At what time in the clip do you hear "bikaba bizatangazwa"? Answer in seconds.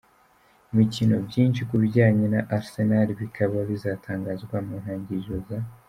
3.21-4.55